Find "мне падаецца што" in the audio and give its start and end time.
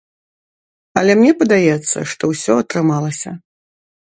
1.19-2.23